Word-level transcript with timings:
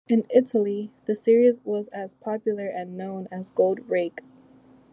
In 0.07 0.23
Italy, 0.33 0.89
the 1.05 1.13
series 1.13 1.63
was 1.63 1.87
as 1.89 2.15
popular 2.15 2.65
and 2.65 2.97
known 2.97 3.27
as 3.31 3.51
"Goldrake". 3.51 4.21